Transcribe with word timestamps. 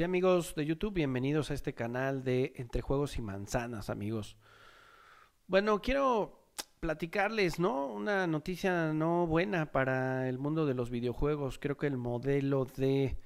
Sí, 0.00 0.04
amigos 0.04 0.54
de 0.54 0.64
YouTube, 0.64 0.94
bienvenidos 0.94 1.50
a 1.50 1.54
este 1.54 1.74
canal 1.74 2.24
de 2.24 2.54
Entre 2.56 2.80
Juegos 2.80 3.18
y 3.18 3.20
Manzanas, 3.20 3.90
amigos. 3.90 4.38
Bueno, 5.46 5.82
quiero 5.82 6.46
platicarles, 6.80 7.60
¿no? 7.60 7.88
Una 7.88 8.26
noticia 8.26 8.94
no 8.94 9.26
buena 9.26 9.72
para 9.72 10.26
el 10.30 10.38
mundo 10.38 10.64
de 10.64 10.72
los 10.72 10.88
videojuegos. 10.88 11.58
Creo 11.58 11.76
que 11.76 11.86
el 11.86 11.98
modelo 11.98 12.64
de 12.64 13.18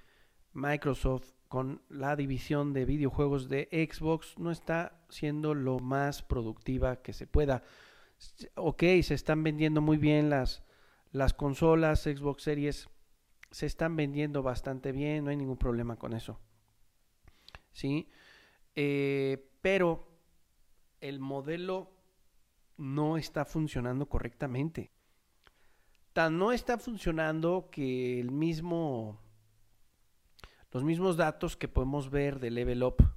Microsoft 0.52 1.34
con 1.46 1.80
la 1.88 2.16
división 2.16 2.72
de 2.72 2.86
videojuegos 2.86 3.48
de 3.48 3.68
Xbox 3.70 4.36
no 4.36 4.50
está 4.50 5.00
siendo 5.10 5.54
lo 5.54 5.78
más 5.78 6.24
productiva 6.24 7.02
que 7.02 7.12
se 7.12 7.28
pueda. 7.28 7.62
Ok, 8.56 8.82
se 9.04 9.14
están 9.14 9.44
vendiendo 9.44 9.80
muy 9.80 9.96
bien 9.96 10.28
las, 10.28 10.64
las 11.12 11.34
consolas 11.34 12.02
Xbox 12.02 12.42
Series 12.42 12.88
se 13.52 13.66
están 13.66 13.94
vendiendo 13.94 14.42
bastante 14.42 14.90
bien, 14.90 15.22
no 15.22 15.30
hay 15.30 15.36
ningún 15.36 15.56
problema 15.56 15.94
con 15.94 16.14
eso. 16.14 16.40
¿Sí? 17.74 18.08
Eh, 18.74 19.46
pero 19.60 20.08
el 21.00 21.20
modelo 21.20 21.92
no 22.78 23.18
está 23.18 23.44
funcionando 23.44 24.08
correctamente. 24.08 24.90
Tan 26.14 26.38
no 26.38 26.52
está 26.52 26.78
funcionando 26.78 27.68
que 27.70 28.18
el 28.20 28.30
mismo, 28.30 29.20
los 30.72 30.82
mismos 30.84 31.16
datos 31.16 31.56
que 31.56 31.68
podemos 31.68 32.08
ver 32.10 32.40
de 32.40 32.50
levelup.com 32.50 33.12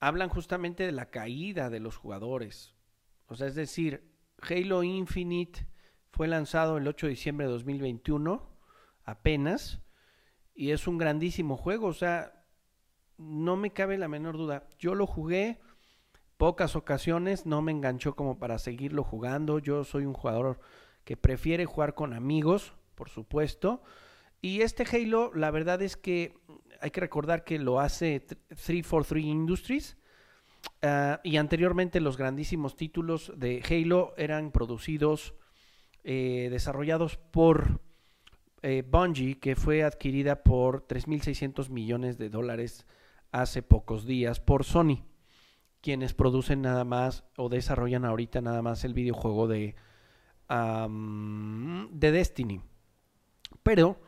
hablan 0.00 0.28
justamente 0.28 0.84
de 0.84 0.92
la 0.92 1.10
caída 1.10 1.70
de 1.70 1.80
los 1.80 1.96
jugadores. 1.96 2.74
O 3.26 3.34
sea, 3.34 3.46
es 3.46 3.54
decir, 3.54 4.14
Halo 4.42 4.82
Infinite 4.82 5.66
fue 6.10 6.28
lanzado 6.28 6.76
el 6.76 6.86
8 6.86 7.06
de 7.06 7.10
diciembre 7.10 7.46
de 7.46 7.52
2021, 7.52 8.46
apenas, 9.04 9.80
y 10.54 10.70
es 10.70 10.86
un 10.86 10.98
grandísimo 10.98 11.56
juego, 11.56 11.88
o 11.88 11.92
sea, 11.92 12.44
no 13.18 13.56
me 13.56 13.72
cabe 13.72 13.98
la 13.98 14.08
menor 14.08 14.36
duda. 14.36 14.68
Yo 14.78 14.94
lo 14.94 15.06
jugué 15.06 15.60
pocas 16.36 16.76
ocasiones, 16.76 17.46
no 17.46 17.62
me 17.62 17.72
enganchó 17.72 18.14
como 18.14 18.38
para 18.38 18.58
seguirlo 18.58 19.04
jugando. 19.04 19.58
Yo 19.58 19.84
soy 19.84 20.04
un 20.04 20.14
jugador 20.14 20.60
que 21.04 21.16
prefiere 21.16 21.64
jugar 21.64 21.94
con 21.94 22.12
amigos, 22.12 22.74
por 22.94 23.08
supuesto. 23.08 23.82
Y 24.40 24.60
este 24.60 24.84
Halo, 24.84 25.32
la 25.34 25.50
verdad 25.50 25.80
es 25.82 25.96
que 25.96 26.34
hay 26.80 26.90
que 26.90 27.00
recordar 27.00 27.44
que 27.44 27.58
lo 27.58 27.80
hace 27.80 28.20
343 28.20 29.24
Industries. 29.24 29.96
Ah, 30.82 31.20
y 31.24 31.36
anteriormente 31.36 32.00
los 32.00 32.16
grandísimos 32.16 32.76
títulos 32.76 33.32
de 33.36 33.62
Halo 33.68 34.14
eran 34.16 34.50
producidos 34.50 35.34
eh, 36.04 36.48
desarrollados 36.50 37.16
por 37.16 37.80
eh, 38.64 38.82
Bungie, 38.82 39.38
que 39.38 39.56
fue 39.56 39.84
adquirida 39.84 40.42
por 40.42 40.86
3.600 40.86 41.68
millones 41.68 42.16
de 42.16 42.30
dólares 42.30 42.86
hace 43.30 43.62
pocos 43.62 44.06
días 44.06 44.40
por 44.40 44.64
Sony, 44.64 45.04
quienes 45.82 46.14
producen 46.14 46.62
nada 46.62 46.82
más 46.84 47.24
o 47.36 47.50
desarrollan 47.50 48.06
ahorita 48.06 48.40
nada 48.40 48.62
más 48.62 48.84
el 48.84 48.94
videojuego 48.94 49.48
de, 49.48 49.74
de 50.48 52.12
Destiny. 52.12 52.62
Pero, 53.62 54.00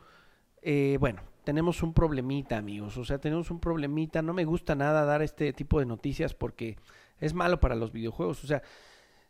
eh, 0.63 0.97
bueno, 0.99 1.21
tenemos 1.43 1.83
un 1.83 1.93
problemita, 1.93 2.57
amigos. 2.57 2.97
O 2.97 3.05
sea, 3.05 3.19
tenemos 3.19 3.51
un 3.51 3.59
problemita. 3.59 4.23
No 4.23 4.33
me 4.33 4.45
gusta 4.45 4.73
nada 4.73 5.05
dar 5.05 5.21
este 5.21 5.53
tipo 5.53 5.79
de 5.79 5.85
noticias 5.85 6.33
porque 6.33 6.77
es 7.19 7.35
malo 7.35 7.59
para 7.59 7.75
los 7.75 7.91
videojuegos. 7.91 8.43
O 8.43 8.47
sea, 8.47 8.63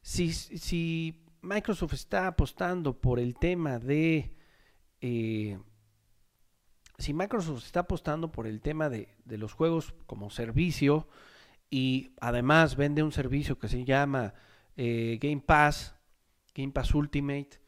si, 0.01 0.31
si 0.31 1.25
Microsoft 1.41 1.95
está 1.95 2.27
apostando 2.27 3.01
por 3.01 3.19
el 3.19 3.35
tema 3.35 3.77
de... 3.77 4.36
Eh, 5.01 5.57
si 6.97 7.13
Microsoft 7.13 7.65
está 7.65 7.81
apostando 7.81 8.31
por 8.31 8.47
el 8.47 8.61
tema 8.61 8.89
de, 8.89 9.09
los 9.25 9.53
juegos 9.53 9.93
como 10.05 10.29
servicio 10.29 11.07
y 11.69 12.11
además 12.19 12.75
vende 12.75 13.03
un 13.03 13.11
servicio 13.11 13.59
que 13.59 13.67
se 13.67 13.85
llama 13.85 14.33
eh, 14.75 15.19
Game 15.21 15.41
Pass, 15.45 15.95
Game 16.55 16.71
Pass 16.71 16.95
Ultimate, 16.95 17.59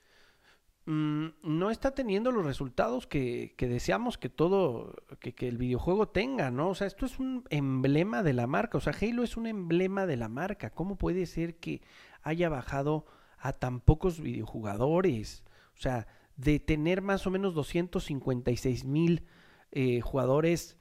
mm, 0.85 1.28
no 1.44 1.69
está 1.69 1.91
teniendo 1.91 2.31
los 2.31 2.45
resultados 2.45 3.06
que, 3.06 3.53
deseamos 3.57 4.17
que 4.17 4.29
todo, 4.29 4.96
que, 5.19 5.35
que, 5.35 5.47
el 5.47 5.57
videojuego 5.57 6.07
tenga, 6.07 6.50
¿no? 6.50 6.69
O 6.69 6.75
sea, 6.75 6.88
esto 6.88 7.06
es 7.06 7.19
un 7.19 7.44
emblema 7.50 8.23
de 8.23 8.34
la 8.34 8.47
marca, 8.47 8.79
o 8.79 8.81
sea, 8.81 8.94
Halo 9.00 9.23
es 9.23 9.38
un 9.38 9.46
emblema 9.46 10.07
de 10.07 10.17
la 10.17 10.29
marca. 10.29 10.72
¿Cómo 10.72 10.97
puede 10.97 11.25
ser 11.28 11.57
que 11.57 11.81
haya 12.23 12.50
bajado 12.50 13.06
a 13.40 13.53
tan 13.53 13.79
pocos 13.79 14.19
videojugadores. 14.19 15.44
O 15.73 15.81
sea, 15.81 16.07
de 16.39 16.59
tener 16.59 17.01
más 17.01 17.27
o 17.27 17.31
menos 17.31 17.53
256 17.53 18.85
mil 18.85 19.25
eh, 19.72 20.00
jugadores 20.00 20.77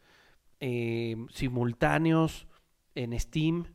eh, 0.60 1.16
simultáneos 1.30 2.46
en 2.94 3.18
Steam, 3.18 3.74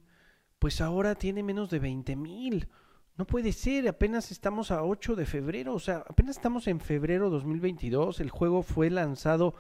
pues 0.60 0.80
ahora 0.80 1.16
tiene 1.16 1.44
menos 1.44 1.70
de 1.70 1.80
20 1.80 2.16
mil. 2.16 2.70
No 3.18 3.28
puede 3.28 3.52
ser, 3.52 3.88
apenas 3.88 4.32
estamos 4.32 4.72
a 4.72 4.84
8 4.84 5.16
de 5.16 5.26
febrero, 5.26 5.74
o 5.74 5.80
sea, 5.80 6.04
apenas 6.08 6.38
estamos 6.38 6.68
en 6.68 6.80
febrero 6.80 7.30
2022, 7.30 8.22
el 8.22 8.30
juego 8.30 8.64
fue 8.64 8.90
lanzado 8.90 9.54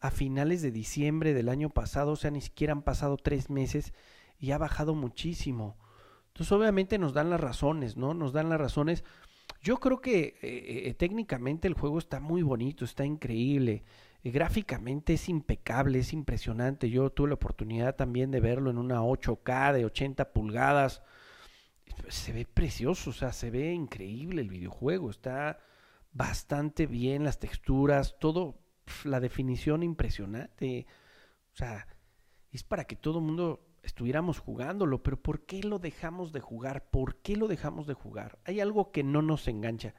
a 0.00 0.10
finales 0.10 0.62
de 0.62 0.72
diciembre 0.72 1.34
del 1.34 1.48
año 1.48 1.70
pasado, 1.70 2.12
o 2.12 2.16
sea, 2.16 2.32
ni 2.32 2.40
siquiera 2.40 2.72
han 2.72 2.82
pasado 2.82 3.16
tres 3.16 3.48
meses 3.48 3.94
y 4.38 4.50
ha 4.50 4.58
bajado 4.58 4.94
muchísimo. 4.94 5.78
Entonces, 6.28 6.52
obviamente 6.52 6.98
nos 6.98 7.14
dan 7.14 7.30
las 7.30 7.40
razones, 7.40 7.96
¿no? 7.96 8.12
Nos 8.14 8.32
dan 8.32 8.48
las 8.48 8.60
razones. 8.60 9.04
Yo 9.62 9.78
creo 9.78 10.00
que 10.00 10.38
eh, 10.42 10.88
eh, 10.88 10.94
técnicamente 10.94 11.68
el 11.68 11.74
juego 11.74 11.98
está 11.98 12.18
muy 12.18 12.42
bonito, 12.42 12.84
está 12.84 13.04
increíble. 13.04 13.84
Gráficamente 14.24 15.14
es 15.14 15.28
impecable, 15.28 15.98
es 15.98 16.12
impresionante. 16.12 16.90
Yo 16.90 17.10
tuve 17.10 17.28
la 17.28 17.34
oportunidad 17.34 17.96
también 17.96 18.30
de 18.30 18.40
verlo 18.40 18.70
en 18.70 18.78
una 18.78 19.02
8K 19.02 19.74
de 19.74 19.84
80 19.84 20.32
pulgadas. 20.32 21.02
Se 22.08 22.32
ve 22.32 22.46
precioso, 22.46 23.10
o 23.10 23.12
sea, 23.12 23.32
se 23.32 23.50
ve 23.50 23.72
increíble 23.72 24.40
el 24.40 24.48
videojuego. 24.48 25.10
Está 25.10 25.58
bastante 26.12 26.86
bien 26.86 27.24
las 27.24 27.38
texturas, 27.38 28.18
todo, 28.18 28.58
la 29.04 29.20
definición 29.20 29.82
impresionante. 29.82 30.86
O 31.52 31.56
sea, 31.56 31.86
es 32.50 32.62
para 32.62 32.84
que 32.84 32.96
todo 32.96 33.18
el 33.18 33.24
mundo 33.24 33.69
estuviéramos 33.82 34.38
jugándolo, 34.38 35.02
pero 35.02 35.20
¿por 35.20 35.46
qué 35.46 35.62
lo 35.62 35.78
dejamos 35.78 36.32
de 36.32 36.40
jugar? 36.40 36.90
¿Por 36.90 37.16
qué 37.16 37.36
lo 37.36 37.48
dejamos 37.48 37.86
de 37.86 37.94
jugar? 37.94 38.38
Hay 38.44 38.60
algo 38.60 38.92
que 38.92 39.02
no 39.02 39.22
nos 39.22 39.48
engancha. 39.48 39.94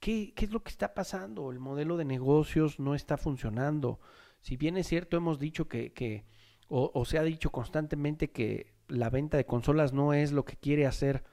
¿Qué, 0.00 0.32
qué 0.34 0.44
es 0.44 0.52
lo 0.52 0.62
que 0.62 0.70
está 0.70 0.94
pasando? 0.94 1.50
El 1.50 1.58
modelo 1.58 1.96
de 1.96 2.04
negocios 2.04 2.78
no 2.78 2.94
está 2.94 3.16
funcionando. 3.16 4.00
Si 4.40 4.56
bien 4.56 4.76
es 4.76 4.86
cierto, 4.86 5.16
hemos 5.16 5.38
dicho 5.38 5.68
que, 5.68 5.92
que 5.92 6.24
o, 6.68 7.04
se 7.04 7.18
ha 7.18 7.22
dicho 7.22 7.50
constantemente 7.50 8.30
que 8.30 8.74
la 8.88 9.10
venta 9.10 9.36
de 9.36 9.46
consolas 9.46 9.92
no 9.92 10.12
es 10.12 10.32
lo 10.32 10.44
que 10.44 10.56
quiere 10.56 10.86
hacer 10.86 11.24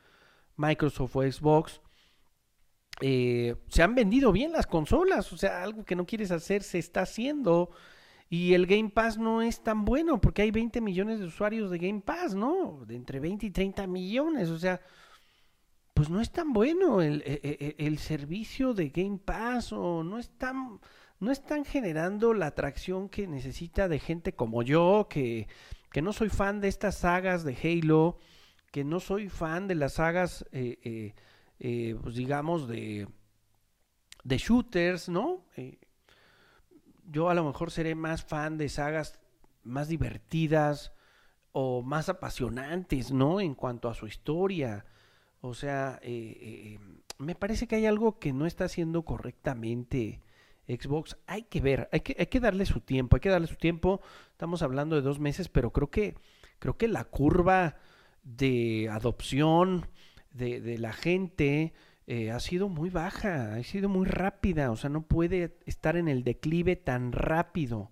Microsoft 0.56 1.16
o 1.16 1.22
Xbox, 1.22 1.82
eh, 3.02 3.56
se 3.68 3.84
han 3.84 3.96
vendido 3.96 4.32
bien 4.32 4.54
las 4.54 4.68
consolas, 4.68 5.34
o 5.34 5.38
sea, 5.38 5.64
algo 5.64 5.84
que 5.84 5.98
no 5.98 6.06
quieres 6.06 6.32
hacer 6.32 6.64
se 6.64 6.80
está 6.80 7.02
haciendo. 7.02 7.72
Y 8.30 8.54
el 8.54 8.66
Game 8.66 8.90
Pass 8.90 9.18
no 9.18 9.42
es 9.42 9.62
tan 9.62 9.86
bueno 9.86 10.20
porque 10.20 10.42
hay 10.42 10.52
20 10.52 10.82
millones 10.82 11.20
de 11.20 11.26
usuarios 11.26 11.70
de 11.70 11.78
Game 11.78 12.02
Pass, 12.02 12.36
¿no? 12.36 12.84
De 12.86 12.96
entre 12.96 13.20
20 13.20 13.46
y 13.46 13.52
30 13.52 13.86
millones. 13.88 14.50
O 14.50 14.58
sea, 14.58 14.82
pues 15.94 16.10
no 16.10 16.20
es 16.20 16.32
tan 16.32 16.52
bueno 16.52 17.02
el, 17.02 17.22
e, 17.26 17.40
e, 17.42 17.76
e, 17.80 17.88
el, 17.88 18.00
servicio 18.00 18.74
de 18.74 18.90
Game 18.90 19.20
Pass 19.20 19.72
o 19.72 20.04
no 20.04 20.18
están, 20.18 20.80
no 21.20 21.32
están 21.32 21.64
generando 21.64 22.34
la 22.34 22.48
atracción 22.48 23.08
que 23.08 23.28
necesita 23.28 23.88
de 23.88 24.00
gente 24.00 24.34
como 24.34 24.62
yo, 24.62 25.08
que, 25.10 25.48
que 25.92 26.02
no 26.02 26.12
soy 26.12 26.30
fan 26.30 26.60
de 26.60 26.68
estas 26.68 26.98
sagas 26.98 27.46
de 27.46 27.56
Halo, 27.56 28.18
que 28.72 28.84
no 28.84 29.00
soy 29.00 29.30
fan 29.30 29.70
de 29.70 29.76
las 29.76 29.94
sagas, 29.94 30.46
eh, 30.52 30.80
eh, 30.84 31.14
eh, 31.60 31.96
pues 32.04 32.16
digamos, 32.16 32.68
de, 32.68 33.08
de 34.26 34.38
shooters, 34.38 35.08
¿no? 35.08 35.46
Yo 37.10 37.30
a 37.30 37.34
lo 37.34 37.44
mejor 37.44 37.72
seré 37.72 37.96
más 37.96 38.24
fan 38.24 38.58
de 38.58 38.70
sagas 38.70 39.20
más 39.64 39.88
divertidas 39.88 40.94
o 41.52 41.82
más 41.82 42.10
apasionantes, 42.10 43.12
¿no? 43.12 43.40
En 43.42 43.56
cuanto 43.56 43.90
a 43.90 43.94
su 43.94 44.08
historia. 44.08 44.86
O 45.42 45.54
sea, 45.54 46.00
eh, 46.02 46.38
eh, 46.42 46.80
me 47.18 47.36
parece 47.36 47.68
que 47.68 47.76
hay 47.76 47.86
algo 47.86 48.20
que 48.20 48.34
no 48.34 48.46
está 48.46 48.66
haciendo 48.66 49.04
correctamente 49.04 50.22
Xbox. 50.68 51.18
Hay 51.28 51.44
que 51.44 51.62
ver, 51.62 51.90
hay 51.92 52.02
que, 52.02 52.16
hay 52.20 52.28
que 52.28 52.40
darle 52.40 52.66
su 52.66 52.82
tiempo, 52.82 53.16
hay 53.16 53.22
que 53.22 53.30
darle 53.30 53.48
su 53.48 53.56
tiempo. 53.56 54.02
Estamos 54.32 54.62
hablando 54.62 54.96
de 54.96 55.02
dos 55.02 55.20
meses, 55.20 55.50
pero 55.50 55.72
creo 55.72 55.90
que, 55.90 56.16
creo 56.60 56.78
que 56.78 56.88
la 56.88 57.06
curva 57.06 57.78
de 58.24 58.90
adopción 58.92 59.88
de 60.32 60.78
la 60.78 60.92
gente 60.92 61.74
eh, 62.08 62.32
ha 62.32 62.40
sido 62.40 62.70
muy 62.70 62.90
baja, 62.90 63.56
ha 63.56 63.64
sido 63.64 63.90
muy 63.90 64.06
rápida, 64.06 64.72
o 64.72 64.76
sea, 64.76 64.90
no 64.90 65.08
puede 65.08 65.58
estar 65.66 65.98
en 65.98 66.08
el 66.08 66.24
declive 66.24 66.76
tan 66.76 67.12
rápido. 67.12 67.92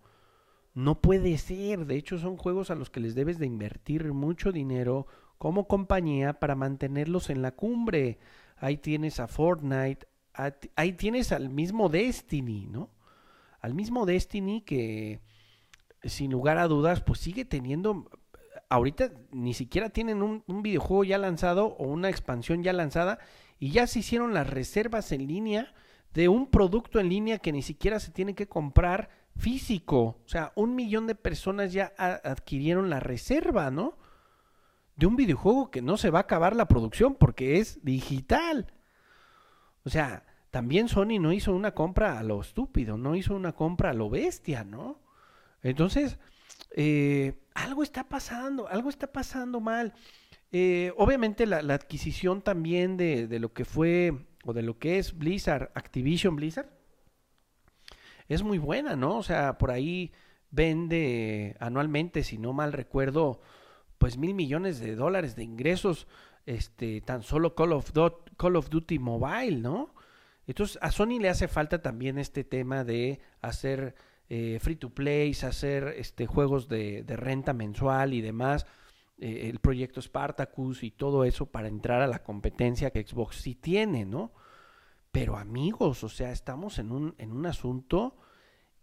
No 0.75 1.01
puede 1.01 1.37
ser, 1.37 1.85
de 1.85 1.95
hecho 1.95 2.17
son 2.17 2.37
juegos 2.37 2.71
a 2.71 2.75
los 2.75 2.89
que 2.89 2.99
les 2.99 3.15
debes 3.15 3.37
de 3.37 3.45
invertir 3.45 4.11
mucho 4.13 4.51
dinero 4.51 5.07
como 5.37 5.67
compañía 5.67 6.39
para 6.39 6.55
mantenerlos 6.55 7.29
en 7.29 7.41
la 7.41 7.51
cumbre. 7.51 8.19
Ahí 8.57 8.77
tienes 8.77 9.19
a 9.19 9.27
Fortnite, 9.27 10.07
ahí 10.75 10.93
tienes 10.93 11.31
al 11.31 11.49
mismo 11.49 11.89
Destiny, 11.89 12.67
¿no? 12.67 12.89
al 13.63 13.73
mismo 13.73 14.05
Destiny 14.05 14.61
que 14.61 15.21
sin 16.03 16.31
lugar 16.31 16.57
a 16.57 16.67
dudas 16.67 17.01
pues 17.01 17.19
sigue 17.19 17.45
teniendo 17.45 18.09
ahorita 18.73 19.11
ni 19.31 19.53
siquiera 19.53 19.89
tienen 19.89 20.23
un, 20.23 20.43
videojuego 20.63 21.03
ya 21.03 21.19
lanzado 21.19 21.67
o 21.77 21.83
una 21.83 22.09
expansión 22.09 22.63
ya 22.63 22.73
lanzada 22.73 23.19
y 23.59 23.69
ya 23.69 23.85
se 23.85 23.99
hicieron 23.99 24.33
las 24.33 24.49
reservas 24.49 25.11
en 25.11 25.27
línea 25.27 25.75
de 26.15 26.27
un 26.27 26.49
producto 26.49 26.99
en 26.99 27.07
línea 27.07 27.37
que 27.37 27.51
ni 27.51 27.61
siquiera 27.61 27.99
se 27.99 28.11
tiene 28.11 28.33
que 28.33 28.47
comprar 28.47 29.09
físico. 29.37 30.17
O 30.25 30.27
sea, 30.27 30.53
un 30.55 30.75
millón 30.75 31.05
de 31.05 31.13
personas 31.13 31.71
ya 31.71 31.93
adquirieron 31.97 32.89
la 32.89 32.99
reserva, 32.99 33.69
¿no? 33.69 33.95
De 34.95 35.05
un 35.05 35.15
videojuego 35.15 35.69
que 35.69 35.83
no 35.83 35.97
se 35.97 36.09
va 36.09 36.19
a 36.19 36.23
acabar 36.23 36.55
la 36.55 36.67
producción 36.67 37.13
porque 37.13 37.59
es 37.59 37.83
digital. 37.83 38.73
O 39.85 39.89
sea, 39.91 40.25
también 40.49 40.87
Sony 40.87 41.19
no 41.19 41.31
hizo 41.31 41.53
una 41.53 41.75
compra 41.75 42.17
a 42.17 42.23
lo 42.23 42.41
estúpido, 42.41 42.97
no 42.97 43.15
hizo 43.15 43.35
una 43.35 43.53
compra 43.53 43.91
a 43.91 43.93
lo 43.93 44.09
bestia, 44.09 44.63
¿no? 44.63 44.99
Entonces, 45.61 46.17
eh, 46.73 47.33
algo 47.53 47.83
está 47.83 48.09
pasando, 48.09 48.67
algo 48.67 48.89
está 48.89 49.11
pasando 49.11 49.59
mal. 49.59 49.93
Eh, 50.51 50.93
obviamente 50.97 51.45
la, 51.45 51.57
adquisición 51.73 52.41
también 52.41 52.97
de, 52.97 53.27
lo 53.39 53.53
que 53.53 53.65
fue 53.65 54.13
o 54.43 54.53
de 54.53 54.61
lo 54.61 54.77
que 54.77 54.99
es 54.99 55.17
Blizzard, 55.17 55.71
Activision 55.73 56.35
Blizzard, 56.35 56.69
es 58.27 58.43
muy 58.43 58.57
buena, 58.57 58.95
¿no? 58.95 59.17
O 59.17 59.23
sea, 59.23 59.57
por 59.57 59.71
ahí 59.71 60.11
vende 60.51 61.55
anualmente, 61.59 62.23
si 62.23 62.37
no 62.37 62.53
mal 62.53 62.73
recuerdo, 62.73 63.41
pues 63.97 64.17
mil 64.17 64.33
millones 64.33 64.79
de 64.79 64.95
dólares 64.95 65.35
de 65.35 65.43
ingresos, 65.43 66.07
este, 66.45 67.01
tan 67.01 67.23
solo 67.23 67.55
Call 67.55 67.73
of, 67.73 67.91
Call 68.37 68.55
of 68.55 68.69
Duty 68.69 68.99
Mobile, 68.99 69.59
¿no? 69.59 69.93
Entonces 70.45 70.77
a 70.81 70.91
Sony 70.91 71.19
le 71.19 71.29
hace 71.29 71.47
falta 71.47 71.81
también 71.81 72.17
este 72.17 72.43
tema 72.43 72.83
de 72.83 73.21
hacer 73.41 73.95
eh, 74.35 74.57
free 74.59 74.77
to 74.77 74.89
play, 74.89 75.29
hacer 75.43 75.93
este, 75.95 76.25
juegos 76.25 76.67
de, 76.67 77.05
renta 77.07 77.53
mensual 77.53 78.15
y 78.15 78.21
demás. 78.21 78.65
Eh, 79.19 79.47
el 79.51 79.59
proyecto 79.59 80.01
Spartacus 80.01 80.81
y 80.81 80.89
todo 80.89 81.23
eso 81.23 81.45
para 81.51 81.67
entrar 81.67 82.01
a 82.01 82.07
la 82.07 82.23
competencia 82.23 82.89
que 82.89 83.05
Xbox 83.05 83.35
sí 83.35 83.53
tiene, 83.53 84.05
¿no? 84.05 84.33
Pero 85.11 85.37
amigos, 85.37 86.03
o 86.03 86.09
sea, 86.09 86.31
estamos 86.31 86.79
en 86.79 86.91
un, 86.91 87.13
en 87.19 87.31
un 87.31 87.45
asunto 87.45 88.17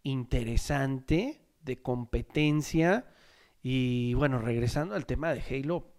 interesante 0.05 1.41
de 1.63 1.83
competencia. 1.83 3.13
Y 3.61 4.15
bueno, 4.15 4.39
regresando 4.39 4.95
al 4.95 5.05
tema 5.05 5.35
de 5.35 5.43
Halo, 5.43 5.93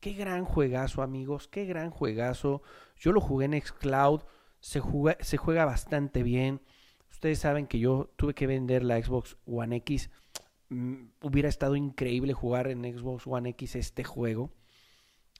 qué 0.00 0.14
gran 0.14 0.46
juegazo, 0.46 1.02
amigos, 1.02 1.48
qué 1.48 1.66
gran 1.66 1.90
juegazo. 1.90 2.62
Yo 2.96 3.12
lo 3.12 3.20
jugué 3.20 3.44
en 3.44 3.60
Xcloud, 3.60 4.22
se 4.58 4.80
juega 4.80 5.66
bastante 5.66 6.22
bien. 6.22 6.62
Ustedes 7.16 7.38
saben 7.38 7.66
que 7.66 7.78
yo 7.78 8.10
tuve 8.16 8.34
que 8.34 8.46
vender 8.46 8.84
la 8.84 9.02
Xbox 9.02 9.38
One 9.46 9.76
X. 9.76 10.10
Mm, 10.68 11.06
hubiera 11.22 11.48
estado 11.48 11.74
increíble 11.74 12.34
jugar 12.34 12.68
en 12.68 12.84
Xbox 12.84 13.26
One 13.26 13.48
X 13.48 13.74
este 13.74 14.04
juego. 14.04 14.52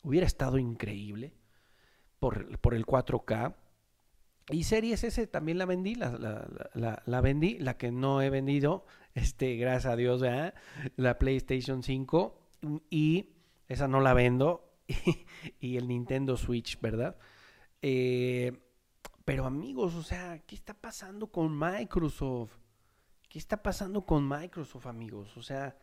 Hubiera 0.02 0.26
estado 0.26 0.56
increíble 0.56 1.34
por, 2.18 2.58
por 2.60 2.72
el 2.72 2.86
4K. 2.86 3.56
Y 4.52 4.64
Series 4.64 5.04
S 5.04 5.26
también 5.26 5.58
la 5.58 5.66
vendí, 5.66 5.94
la, 5.96 6.12
la, 6.72 7.02
la, 7.04 7.20
vendí, 7.20 7.58
la 7.58 7.76
que 7.76 7.92
no 7.92 8.22
he 8.22 8.30
vendido, 8.30 8.86
este, 9.14 9.56
gracias 9.56 9.92
a 9.92 9.96
Dios, 9.96 10.22
la 10.96 11.18
PlayStation 11.18 11.82
5 11.82 12.40
y 12.88 13.34
esa 13.68 13.86
no 13.86 14.00
la 14.00 14.14
vendo 14.14 14.78
y, 15.60 15.76
el 15.76 15.88
Nintendo 15.88 16.38
Switch, 16.38 16.80
¿verdad? 16.80 17.18
Eh, 17.82 18.65
pero 19.26 19.44
amigos, 19.44 19.94
o 19.96 20.02
sea, 20.04 20.38
¿qué 20.46 20.54
está 20.54 20.72
pasando 20.72 21.26
con 21.26 21.58
Microsoft? 21.58 22.52
¿Qué 23.28 23.40
está 23.40 23.60
pasando 23.60 24.06
con 24.06 24.28
Microsoft, 24.28 24.86
amigos? 24.86 25.36
O 25.36 25.42
sea, 25.42 25.76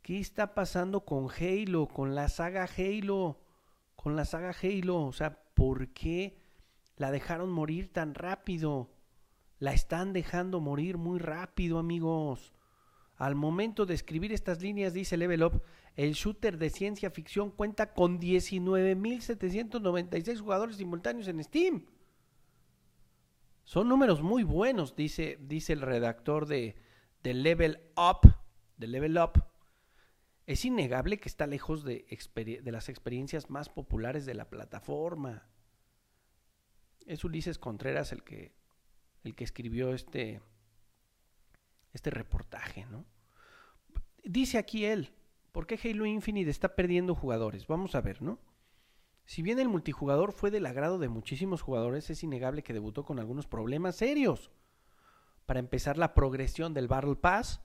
¿qué 0.00 0.20
está 0.20 0.54
pasando 0.54 1.04
con 1.04 1.26
Halo, 1.28 1.88
con 1.88 2.14
la 2.14 2.28
saga 2.28 2.68
Halo? 2.78 3.40
Con 3.96 4.14
la 4.14 4.24
saga 4.24 4.54
Halo, 4.62 5.06
o 5.06 5.12
sea, 5.12 5.42
¿por 5.54 5.88
qué 5.88 6.38
la 6.96 7.10
dejaron 7.10 7.50
morir 7.50 7.92
tan 7.92 8.14
rápido? 8.14 8.92
La 9.58 9.72
están 9.72 10.12
dejando 10.12 10.60
morir 10.60 10.96
muy 10.96 11.18
rápido, 11.18 11.80
amigos. 11.80 12.52
Al 13.16 13.34
momento 13.34 13.86
de 13.86 13.94
escribir 13.94 14.32
estas 14.32 14.62
líneas, 14.62 14.94
dice 14.94 15.16
Level 15.16 15.42
Up, 15.42 15.64
el 15.96 16.12
shooter 16.12 16.58
de 16.58 16.70
ciencia 16.70 17.10
ficción 17.10 17.50
cuenta 17.50 17.92
con 17.92 18.20
19.796 18.20 20.40
jugadores 20.40 20.76
simultáneos 20.76 21.26
en 21.26 21.42
Steam. 21.42 21.86
Son 23.64 23.88
números 23.88 24.22
muy 24.22 24.44
buenos, 24.44 24.94
dice, 24.94 25.38
dice 25.40 25.72
el 25.72 25.80
redactor 25.80 26.46
de, 26.46 26.76
de 27.22 27.34
Level 27.34 27.80
Up. 27.96 28.34
Level 28.86 29.18
Up. 29.18 29.44
Es 30.46 30.64
innegable 30.64 31.18
que 31.18 31.28
está 31.28 31.46
lejos 31.46 31.84
de, 31.84 32.04
de 32.62 32.72
las 32.72 32.88
experiencias 32.88 33.48
más 33.48 33.70
populares 33.70 34.26
de 34.26 34.34
la 34.34 34.50
plataforma. 34.50 35.48
Es 37.06 37.24
Ulises 37.24 37.58
Contreras 37.58 38.12
el 38.12 38.22
que, 38.22 38.54
el 39.22 39.34
que 39.34 39.44
escribió 39.44 39.94
este, 39.94 40.42
este 41.92 42.10
reportaje, 42.10 42.84
¿no? 42.86 43.06
Dice 44.22 44.58
aquí 44.58 44.84
él, 44.84 45.10
¿por 45.52 45.66
qué 45.66 45.78
Halo 45.82 46.06
Infinite 46.06 46.50
está 46.50 46.74
perdiendo 46.74 47.14
jugadores? 47.14 47.66
Vamos 47.66 47.94
a 47.94 48.00
ver, 48.00 48.20
¿no? 48.20 48.38
Si 49.24 49.42
bien 49.42 49.58
el 49.58 49.68
multijugador 49.68 50.32
fue 50.32 50.50
del 50.50 50.66
agrado 50.66 50.98
de 50.98 51.08
muchísimos 51.08 51.62
jugadores, 51.62 52.10
es 52.10 52.22
innegable 52.22 52.62
que 52.62 52.72
debutó 52.72 53.04
con 53.04 53.18
algunos 53.18 53.46
problemas 53.46 53.96
serios. 53.96 54.50
Para 55.46 55.60
empezar, 55.60 55.98
la 55.98 56.14
progresión 56.14 56.74
del 56.74 56.88
Battle 56.88 57.16
Pass 57.16 57.60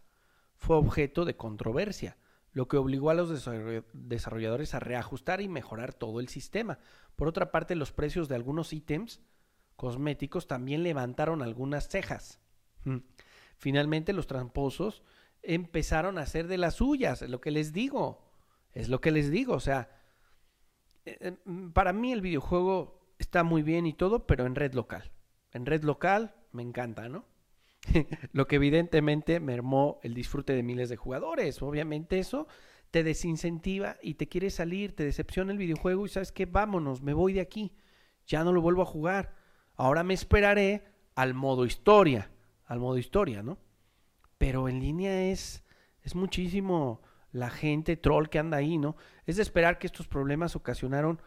fue 0.56 0.76
objeto 0.76 1.26
de 1.26 1.36
controversia 1.36 2.18
lo 2.52 2.68
que 2.68 2.78
obligó 2.78 3.10
a 3.10 3.14
los 3.14 3.48
desarrolladores 3.94 4.74
a 4.74 4.80
reajustar 4.80 5.42
y 5.42 5.48
mejorar 5.48 5.94
todo 5.94 6.20
el 6.20 6.30
sistema. 6.30 6.80
Por 7.16 7.28
otra 7.28 7.52
parte, 7.52 7.76
los 7.76 7.92
precios 7.92 8.28
de 8.28 8.36
algunos 8.36 8.74
ítems 8.74 9.22
cosméticos 9.76 10.48
también 10.48 10.84
levantaron 10.84 11.42
algunas 11.42 11.88
cejas. 11.88 12.40
Mm. 12.86 12.98
Finalmente, 13.56 14.14
los 14.14 14.28
tramposos 14.28 15.04
empezaron 15.42 16.18
a 16.18 16.22
hacer 16.22 16.48
de 16.48 16.58
las 16.58 16.76
suyas, 16.76 17.22
es 17.22 17.30
lo 17.30 17.40
que 17.40 17.52
les 17.52 17.72
digo, 17.72 18.30
es 18.74 18.90
lo 18.90 19.00
que 19.00 19.12
les 19.12 19.30
digo, 19.30 19.54
o 19.54 19.60
sea, 19.60 19.90
para 21.74 21.94
mí 21.94 22.12
el 22.12 22.22
videojuego 22.22 23.00
está 23.18 23.44
muy 23.44 23.62
bien 23.62 23.86
y 23.86 23.94
todo, 23.94 24.26
pero 24.26 24.46
en 24.46 24.56
red 24.56 24.74
local. 24.74 25.12
En 25.52 25.66
red 25.66 25.84
local 25.84 26.36
me 26.52 26.64
encanta, 26.64 27.10
¿no? 27.10 27.26
lo 28.34 28.48
que 28.48 28.58
evidentemente 28.58 29.40
mermó 29.40 30.00
el 30.04 30.14
disfrute 30.14 30.54
de 30.54 30.64
miles 30.64 30.90
de 30.90 30.98
jugadores. 30.98 31.62
Obviamente 31.62 32.20
eso 32.20 32.48
te 32.92 33.04
desincentiva 33.04 33.98
y 34.02 34.16
te 34.16 34.28
quiere 34.28 34.50
salir, 34.50 34.96
te 34.96 35.04
decepciona 35.04 35.52
el 35.52 35.58
videojuego 35.58 36.06
y 36.06 36.10
sabes 36.10 36.32
que 36.32 36.46
vámonos, 36.46 37.02
me 37.02 37.14
voy 37.14 37.34
de 37.34 37.42
aquí, 37.42 37.76
ya 38.26 38.44
no 38.44 38.52
lo 38.52 38.62
vuelvo 38.62 38.82
a 38.82 38.86
jugar. 38.86 39.36
Ahora 39.76 40.04
me 40.04 40.14
esperaré 40.14 40.86
al 41.16 41.34
modo 41.34 41.66
historia, 41.66 42.32
al 42.66 42.80
modo 42.80 42.98
historia, 42.98 43.44
¿no? 43.44 43.58
Pero 44.38 44.70
en 44.70 44.80
línea 44.80 45.30
es, 45.30 45.64
es 46.02 46.16
muchísimo 46.16 47.02
la 47.32 47.50
gente 47.50 47.98
troll 47.98 48.30
que 48.30 48.40
anda 48.40 48.58
ahí, 48.58 48.78
¿no? 48.78 48.96
Es 49.26 49.36
de 49.36 49.44
esperar 49.44 49.80
que 49.80 49.88
estos 49.88 50.08
problemas 50.08 50.56
ocasionaron 50.56 51.22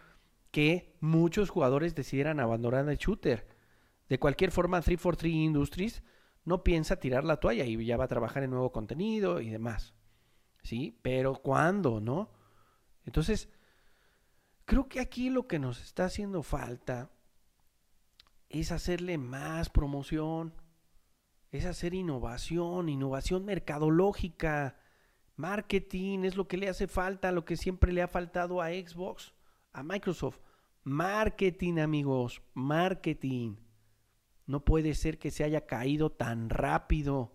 que 0.50 0.96
muchos 1.00 1.50
jugadores 1.50 1.94
decidieran 1.94 2.40
abandonar 2.40 2.88
el 2.88 2.98
shooter. 2.98 3.46
De 4.08 4.18
cualquier 4.18 4.50
forma, 4.50 4.80
343 4.80 5.32
Industries 5.32 6.02
no 6.44 6.64
piensa 6.64 6.96
tirar 6.96 7.24
la 7.24 7.38
toalla 7.38 7.64
y 7.64 7.84
ya 7.84 7.96
va 7.96 8.04
a 8.04 8.08
trabajar 8.08 8.42
en 8.42 8.50
nuevo 8.50 8.72
contenido 8.72 9.40
y 9.40 9.50
demás. 9.50 9.94
¿Sí? 10.62 10.98
Pero 11.02 11.34
¿cuándo, 11.34 12.00
no? 12.00 12.30
Entonces, 13.04 13.48
creo 14.64 14.88
que 14.88 15.00
aquí 15.00 15.30
lo 15.30 15.48
que 15.48 15.58
nos 15.58 15.80
está 15.82 16.04
haciendo 16.04 16.42
falta 16.42 17.10
es 18.48 18.70
hacerle 18.70 19.18
más 19.18 19.70
promoción, 19.70 20.54
es 21.50 21.64
hacer 21.64 21.94
innovación, 21.94 22.88
innovación 22.88 23.44
mercadológica, 23.44 24.76
marketing, 25.36 26.24
es 26.24 26.36
lo 26.36 26.46
que 26.46 26.56
le 26.56 26.68
hace 26.68 26.86
falta, 26.86 27.32
lo 27.32 27.44
que 27.44 27.56
siempre 27.56 27.92
le 27.92 28.02
ha 28.02 28.08
faltado 28.08 28.60
a 28.60 28.68
Xbox, 28.68 29.32
a 29.72 29.82
Microsoft. 29.82 30.40
Marketing, 30.84 31.78
amigos, 31.78 32.42
marketing. 32.54 33.56
No 34.46 34.64
puede 34.64 34.94
ser 34.94 35.18
que 35.18 35.30
se 35.30 35.44
haya 35.44 35.66
caído 35.66 36.10
tan 36.10 36.50
rápido. 36.50 37.32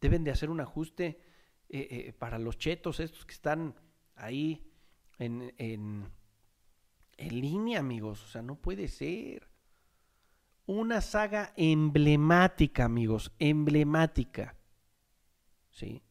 Deben 0.00 0.24
de 0.24 0.32
hacer 0.32 0.50
un 0.50 0.60
ajuste 0.60 1.20
eh, 1.68 1.88
eh, 1.90 2.12
para 2.12 2.38
los 2.38 2.58
chetos 2.58 3.00
estos 3.00 3.24
que 3.24 3.34
están 3.34 3.74
ahí 4.16 4.70
en, 5.18 5.54
en, 5.58 6.10
en 7.16 7.40
línea, 7.40 7.80
amigos. 7.80 8.22
O 8.24 8.26
sea, 8.26 8.42
no 8.42 8.56
puede 8.56 8.88
ser. 8.88 9.48
Una 10.66 11.00
saga 11.00 11.52
emblemática, 11.56 12.84
amigos, 12.84 13.32
emblemática. 13.38 14.56
¿Sí? 15.70 16.02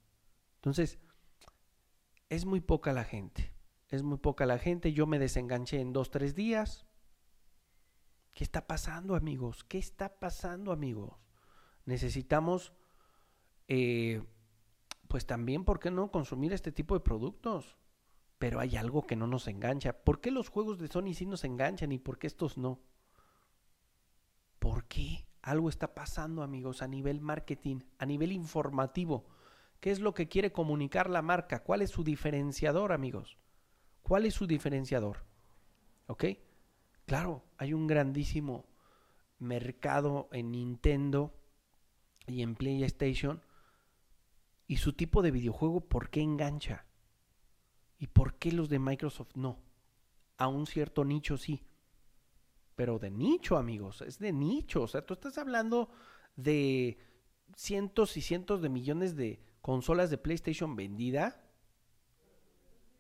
Entonces, 0.56 1.00
es 2.36 2.46
muy 2.46 2.62
poca 2.62 2.94
la 2.94 3.04
gente. 3.04 3.54
Es 3.90 4.04
muy 4.04 4.18
poca 4.18 4.46
la 4.46 4.58
gente. 4.58 4.94
Yo 4.94 5.08
me 5.08 5.20
desenganché 5.20 5.80
en 5.80 5.94
dos, 5.94 6.12
tres 6.12 6.36
días. 6.36 6.86
¿Qué 8.34 8.44
está 8.44 8.66
pasando, 8.68 9.16
amigos? 9.16 9.64
¿Qué 9.64 9.78
está 9.78 10.20
pasando, 10.20 10.72
amigos? 10.72 11.24
necesitamos, 11.86 12.74
eh, 13.68 14.24
pues 15.08 15.26
también, 15.26 15.66
¿por 15.66 15.80
qué 15.80 15.92
no 15.92 16.12
consumir 16.12 16.54
este 16.54 16.72
tipo 16.72 16.94
de 16.96 17.02
productos? 17.02 17.78
Pero 18.40 18.60
hay 18.60 18.76
algo 18.76 19.04
que 19.04 19.16
no 19.16 19.28
nos 19.28 19.48
engancha. 19.48 19.94
¿Por 20.04 20.20
qué 20.20 20.32
los 20.32 20.50
juegos 20.50 20.80
de 20.80 20.88
Sony 20.88 21.14
sí 21.14 21.26
nos 21.26 21.44
enganchan 21.44 21.92
y 21.92 21.98
por 21.98 22.18
qué 22.18 22.28
estos 22.28 22.58
no? 22.58 22.82
¿Por 24.60 24.86
qué? 24.86 25.28
Algo 25.42 25.70
está 25.70 25.94
pasando, 25.94 26.42
amigos, 26.42 26.82
a 26.82 26.88
nivel 26.88 27.22
marketing, 27.22 27.80
a 28.00 28.06
nivel 28.06 28.32
informativo. 28.32 29.26
¿Qué 29.84 29.92
es 29.92 30.00
lo 30.00 30.14
que 30.14 30.30
quiere 30.30 30.54
comunicar 30.54 31.10
la 31.10 31.22
marca? 31.22 31.62
¿Cuál 31.62 31.82
es 31.82 31.90
su 31.90 32.06
diferenciador, 32.06 32.94
amigos? 32.94 33.38
¿Cuál 34.02 34.26
es 34.26 34.34
su 34.34 34.48
diferenciador? 34.48 35.26
¿Ok? 36.08 36.24
Claro, 37.06 37.44
hay 37.58 37.74
un 37.74 37.86
grandísimo 37.86 38.66
mercado 39.40 40.30
en 40.32 40.52
Nintendo 40.52 41.34
y 42.28 42.44
en 42.44 42.56
PlayStation. 42.56 43.44
¿Y 44.68 44.78
su 44.78 44.94
tipo 44.94 45.22
de 45.22 45.32
videojuego 45.32 45.82
por 45.82 46.10
qué 46.10 46.22
engancha? 46.22 46.86
¿Y 48.00 48.08
por 48.08 48.36
qué 48.36 48.54
los 48.54 48.70
de 48.70 48.80
Microsoft 48.80 49.36
no? 49.36 49.60
A 50.38 50.48
un 50.48 50.66
cierto 50.66 51.04
nicho 51.04 51.36
sí. 51.36 51.62
Pero 52.78 53.00
de 53.00 53.12
nicho, 53.12 53.58
amigos, 53.58 54.02
es 54.02 54.18
de 54.18 54.32
nicho. 54.32 54.84
O 54.84 54.88
sea, 54.88 55.06
tú 55.06 55.14
estás 55.14 55.38
hablando 55.38 55.90
de 56.38 56.98
cientos 57.58 58.16
y 58.16 58.22
cientos 58.22 58.62
de 58.62 58.70
millones 58.70 59.18
de 59.18 59.52
consolas 59.64 60.10
de 60.10 60.18
PlayStation 60.18 60.76
vendida 60.76 61.42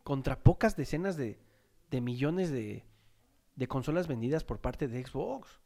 contra 0.05 0.41
pocas 0.41 0.77
decenas 0.77 1.17
de, 1.17 1.37
millones 1.91 2.51
de, 2.51 2.85
de 3.57 3.67
consolas 3.67 4.07
vendidas 4.07 4.45
por 4.45 4.61
parte 4.61 4.87
de 4.87 5.05
Xbox. 5.05 5.59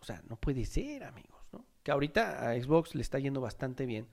O 0.00 0.04
sea, 0.04 0.22
no 0.28 0.36
puede 0.36 0.66
ser, 0.66 1.02
amigos, 1.02 1.40
¿no? 1.50 1.64
Que 1.82 1.92
ahorita 1.92 2.50
a 2.50 2.60
Xbox 2.60 2.94
le 2.94 3.00
está 3.00 3.18
yendo 3.18 3.40
bastante 3.40 3.86
bien 3.86 4.06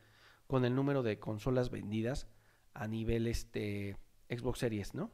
con 0.48 0.64
el 0.64 0.74
número 0.74 1.04
de 1.04 1.20
consolas 1.20 1.70
vendidas 1.70 2.30
a 2.74 2.88
nivel 2.88 3.28
este 3.28 3.98
Xbox 4.30 4.60
Series, 4.60 4.94
¿no? 4.96 5.12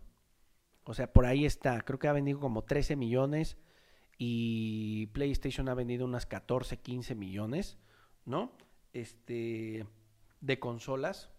O 0.84 0.94
sea, 0.94 1.12
por 1.12 1.26
ahí 1.26 1.46
está, 1.46 1.82
creo 1.82 1.98
que 1.98 2.08
ha 2.08 2.14
vendido 2.14 2.40
como 2.40 2.64
13 2.64 2.96
millones 2.96 3.58
y 4.20 5.08
PlayStation 5.08 5.68
ha 5.68 5.74
vendido 5.74 6.06
unas 6.06 6.28
14, 6.28 6.78
15 6.78 7.16
millones, 7.16 7.80
¿no? 8.26 8.54
Este 8.94 9.86
de 10.42 10.60
consolas 10.60 11.30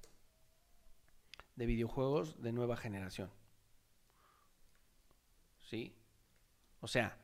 de 1.56 1.66
videojuegos 1.66 2.42
de 2.42 2.52
nueva 2.52 2.76
generación. 2.76 3.30
¿Sí? 5.68 5.94
O 6.80 6.88
sea, 6.88 7.18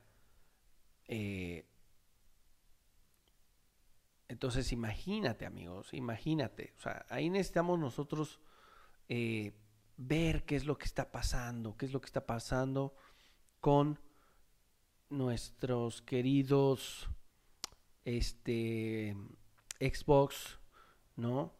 eh, 1.08 1.64
entonces 4.28 4.72
imagínate 4.72 5.46
amigos, 5.46 5.94
imagínate. 5.94 6.74
O 6.76 6.80
sea, 6.80 7.06
ahí 7.08 7.30
necesitamos 7.30 7.78
nosotros 7.78 8.40
eh, 9.08 9.52
ver 9.96 10.44
qué 10.44 10.56
es 10.56 10.64
lo 10.64 10.76
que 10.76 10.84
está 10.84 11.10
pasando, 11.10 11.76
qué 11.76 11.86
es 11.86 11.92
lo 11.92 12.00
que 12.00 12.06
está 12.06 12.26
pasando 12.26 12.94
con 13.60 13.98
nuestros 15.08 16.02
queridos 16.02 17.08
este 18.04 19.16
Xbox, 19.80 20.58
¿no? 21.16 21.52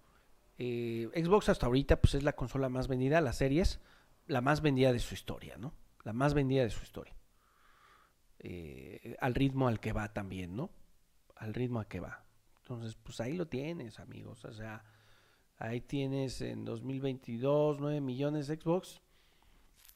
Eh, 0.58 1.08
Xbox 1.14 1.48
hasta 1.48 1.66
ahorita 1.66 2.00
pues 2.00 2.14
es 2.14 2.22
la 2.22 2.34
consola 2.34 2.68
más 2.68 2.88
vendida, 2.88 3.20
las 3.20 3.36
series, 3.36 3.80
la 4.26 4.40
más 4.40 4.62
vendida 4.62 4.92
de 4.92 4.98
su 4.98 5.14
historia, 5.14 5.56
¿no? 5.58 5.72
la 6.06 6.12
más 6.12 6.34
vendida 6.34 6.62
de 6.62 6.70
su 6.70 6.84
historia. 6.84 7.16
Eh, 8.38 9.16
al 9.20 9.34
ritmo 9.34 9.66
al 9.66 9.80
que 9.80 9.92
va 9.92 10.12
también, 10.12 10.54
¿no? 10.54 10.70
Al 11.34 11.52
ritmo 11.52 11.80
al 11.80 11.88
que 11.88 11.98
va. 11.98 12.24
Entonces, 12.62 12.94
pues 12.94 13.20
ahí 13.20 13.36
lo 13.36 13.48
tienes, 13.48 13.98
amigos. 13.98 14.44
O 14.44 14.52
sea, 14.52 14.84
ahí 15.58 15.80
tienes 15.80 16.40
en 16.42 16.64
2022 16.64 17.80
9 17.80 18.00
millones 18.00 18.46
de 18.46 18.54
Xbox, 18.54 19.02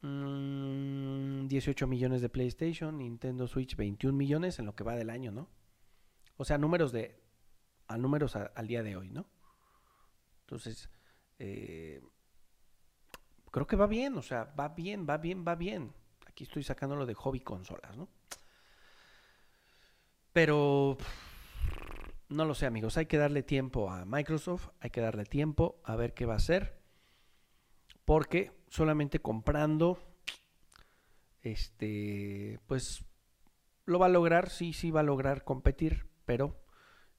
18 0.03 1.87
mm, 1.87 1.89
millones 1.89 2.23
de 2.23 2.29
PlayStation, 2.29 2.99
Nintendo 2.99 3.47
Switch 3.47 3.77
21 3.77 4.17
millones 4.17 4.59
en 4.59 4.67
lo 4.67 4.75
que 4.75 4.83
va 4.83 4.97
del 4.97 5.11
año, 5.11 5.31
¿no? 5.31 5.49
O 6.39 6.45
sea, 6.45 6.59
números 6.59 6.91
de 6.91 7.20
a 7.91 7.99
números 7.99 8.37
al 8.37 8.67
día 8.69 8.85
de 8.85 8.97
hoy, 8.97 9.11
¿no? 9.11 9.27
Entonces, 10.43 10.89
eh, 11.41 12.01
creo 13.51 13.67
que 13.67 13.75
va 13.75 13.89
bien, 13.89 14.17
o 14.17 14.23
sea, 14.23 14.45
va 14.45 14.69
bien, 14.69 15.07
va 15.09 15.19
bien, 15.19 15.45
va 15.47 15.57
bien. 15.57 15.93
Aquí 16.27 16.45
estoy 16.45 16.63
sacándolo 16.63 17.05
de 17.05 17.15
hobby 17.15 17.41
consolas, 17.41 17.97
¿no? 17.97 18.09
Pero 20.33 20.99
no 22.29 22.45
lo 22.45 22.55
sé, 22.55 22.67
amigos. 22.67 22.97
Hay 22.97 23.07
que 23.07 23.19
darle 23.19 23.43
tiempo 23.43 23.91
a 23.91 24.05
Microsoft, 24.05 24.69
hay 24.79 24.91
que 24.91 25.01
darle 25.01 25.25
tiempo 25.25 25.81
a 25.85 25.97
ver 25.97 26.15
qué 26.15 26.27
va 26.27 26.35
a 26.35 26.37
hacer. 26.37 26.81
Porque 28.05 28.53
solamente 28.69 29.21
comprando, 29.21 29.99
este, 31.43 32.61
pues 32.69 33.05
lo 33.85 33.99
va 33.99 34.07
a 34.07 34.11
lograr, 34.11 34.49
sí, 34.49 34.73
sí 34.73 34.93
va 34.93 35.01
a 35.01 35.05
lograr 35.05 35.43
competir, 35.43 36.09
pero, 36.25 36.60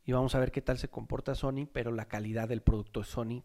y 0.05 0.12
vamos 0.12 0.36
a 0.36 0.39
ver 0.39 0.51
qué 0.51 0.62
tal 0.62 0.77
se 0.77 0.89
comporta 0.89 1.36
Sony, 1.36 1.67
pero 1.72 1.91
la 1.91 2.08
calidad 2.08 2.50
del 2.50 2.62
producto 2.62 3.03
Sony 3.03 3.43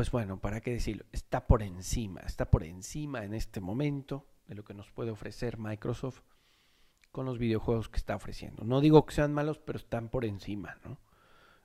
pues 0.00 0.10
bueno, 0.10 0.40
¿para 0.40 0.62
qué 0.62 0.70
decirlo? 0.70 1.04
Está 1.12 1.46
por 1.46 1.62
encima, 1.62 2.22
está 2.22 2.50
por 2.50 2.64
encima 2.64 3.22
en 3.24 3.34
este 3.34 3.60
momento 3.60 4.26
de 4.46 4.54
lo 4.54 4.64
que 4.64 4.72
nos 4.72 4.90
puede 4.90 5.10
ofrecer 5.10 5.58
Microsoft 5.58 6.22
con 7.12 7.26
los 7.26 7.38
videojuegos 7.38 7.90
que 7.90 7.98
está 7.98 8.16
ofreciendo. 8.16 8.64
No 8.64 8.80
digo 8.80 9.04
que 9.04 9.14
sean 9.14 9.34
malos, 9.34 9.58
pero 9.58 9.78
están 9.78 10.08
por 10.08 10.24
encima, 10.24 10.78
¿no? 10.86 10.98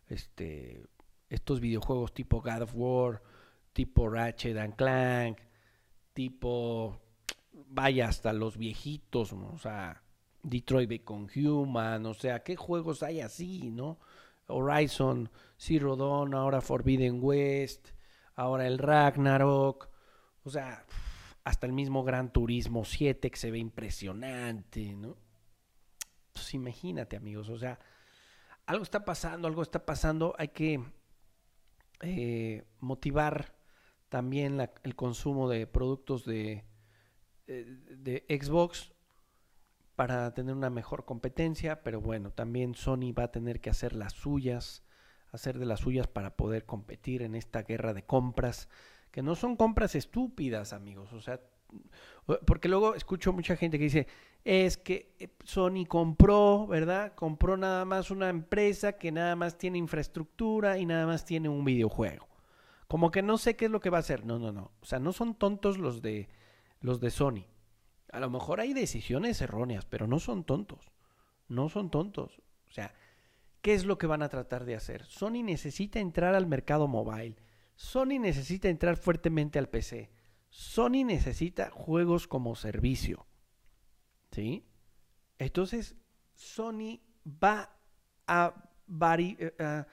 Este, 0.08 0.86
estos 1.30 1.62
videojuegos 1.62 2.14
tipo 2.14 2.42
God 2.42 2.64
of 2.64 2.72
War, 2.76 3.24
tipo 3.72 4.10
Ratchet 4.10 4.58
and 4.58 4.76
Clank, 4.76 5.40
tipo, 6.14 7.00
vaya, 7.54 8.10
hasta 8.10 8.34
los 8.34 8.58
viejitos, 8.58 9.32
o 9.32 9.58
sea, 9.60 10.04
Detroit 10.46 10.88
Become 10.88 11.28
Human, 11.36 12.06
o 12.06 12.14
sea, 12.14 12.44
¿qué 12.44 12.56
juegos 12.56 13.04
hay 13.04 13.22
así, 13.22 13.72
no? 13.72 14.00
Horizon, 14.48 15.30
Zero 15.58 15.96
Dawn, 15.96 16.36
ahora 16.36 16.62
Forbidden 16.62 17.20
West, 17.22 17.90
ahora 18.36 18.68
el 18.68 18.78
Ragnarok, 18.78 19.90
o 20.44 20.50
sea, 20.50 20.86
hasta 21.44 21.66
el 21.66 21.74
mismo 21.74 22.04
Gran 22.04 22.32
Turismo 22.32 22.86
7 22.86 23.32
que 23.32 23.38
se 23.38 23.52
ve 23.52 23.58
impresionante, 23.58 24.96
¿no? 24.96 25.18
Pues 26.32 26.54
imagínate, 26.54 27.16
amigos, 27.16 27.50
o 27.50 27.58
sea, 27.58 27.80
algo 28.68 28.84
está 28.84 29.04
pasando, 29.04 29.48
algo 29.48 29.64
está 29.64 29.86
pasando, 29.86 30.36
hay 30.38 30.50
que 30.50 30.84
eh, 32.02 32.66
motivar 32.80 33.56
también 34.10 34.70
el 34.84 34.96
consumo 34.96 35.50
de 35.50 35.66
productos 35.66 36.24
de, 36.26 36.66
eh, 37.48 37.66
de 37.90 38.26
Xbox 38.30 38.95
para 39.96 40.34
tener 40.34 40.56
una 40.56 40.70
mejor 40.70 41.06
competencia, 41.06 41.84
pero 41.84 42.02
bueno, 42.02 42.32
también 42.32 42.76
Sony 42.76 43.14
va 43.18 43.24
a 43.24 43.32
tener 43.32 43.62
que 43.62 43.70
hacer 43.70 43.96
las 43.96 44.14
suyas 44.14 44.86
hacer 45.36 45.60
de 45.60 45.66
las 45.66 45.82
suyas 45.82 46.08
para 46.08 46.36
poder 46.36 46.66
competir 46.66 47.22
en 47.22 47.36
esta 47.36 47.64
guerra 47.64 47.94
de 47.94 48.04
compras, 48.04 48.68
que 49.12 49.22
no 49.22 49.36
son 49.36 49.56
compras 49.56 49.96
estúpidas, 49.96 50.74
amigos, 50.74 51.14
o 51.14 51.22
sea, 51.22 51.40
porque 52.46 52.70
luego 52.70 52.96
escucho 52.96 53.34
mucha 53.34 53.56
gente 53.56 53.78
que 53.78 53.86
dice, 53.86 54.08
es 54.44 54.78
que 54.78 55.14
eh, 55.20 55.30
Sony 55.44 55.86
compró, 55.88 56.68
¿verdad? 56.68 57.14
Compró 57.16 57.58
nada 57.58 57.86
más 57.86 58.12
una 58.12 58.30
empresa 58.30 58.94
que 58.94 59.12
nada 59.12 59.36
más 59.36 59.58
tiene 59.58 59.78
infraestructura 59.78 60.78
y 60.78 60.86
nada 60.86 61.06
más 61.06 61.26
tiene 61.26 61.50
un 61.50 61.66
videojuego. 61.66 62.28
Como 62.88 63.12
que 63.12 63.24
no 63.24 63.38
sé 63.38 63.56
qué 63.56 63.66
es 63.66 63.72
lo 63.72 63.80
que 63.80 63.90
va 63.90 63.98
a 63.98 64.02
hacer. 64.02 64.26
No, 64.26 64.38
no, 64.38 64.52
no. 64.52 64.72
O 64.80 64.86
sea, 64.86 65.00
no 65.00 65.12
son 65.12 65.34
tontos 65.36 65.80
los 65.80 66.02
de 66.02 66.30
los 66.82 67.00
de 67.00 67.10
Sony. 67.10 67.46
A 68.16 68.20
lo 68.20 68.30
mejor 68.30 68.60
hay 68.60 68.74
decisiones 68.74 69.42
erróneas, 69.42 69.86
pero 69.86 70.08
no 70.08 70.20
son 70.20 70.44
tontos. 70.44 70.92
No 71.48 71.70
son 71.70 71.90
tontos. 71.92 72.42
O 72.68 72.72
sea, 72.72 72.94
¿Qué 73.66 73.74
es 73.74 73.84
lo 73.84 73.98
que 73.98 74.06
van 74.06 74.22
a 74.22 74.30
tratar 74.30 74.64
de 74.64 74.76
hacer? 74.76 75.04
Sony 75.06 75.42
necesita 75.42 76.00
entrar 76.00 76.36
al 76.36 76.46
mercado 76.46 76.88
mobile. 76.88 77.36
Sony 77.74 78.20
necesita 78.20 78.70
entrar 78.70 78.96
fuertemente 78.96 79.58
al 79.58 79.70
PC. 79.70 80.12
Sony 80.52 81.04
necesita 81.04 81.72
juegos 81.72 82.28
como 82.28 82.56
servicio. 82.56 83.26
¿Sí? 84.32 84.68
Entonces, 85.40 85.96
Sony 86.36 87.00
va 87.26 87.76
a, 88.28 88.54
eh, 89.18 89.56
a, 89.58 89.88